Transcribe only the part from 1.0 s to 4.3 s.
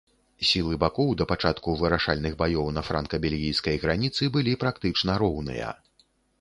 да пачатку вырашальных баёў на франка-бельгійскай граніцы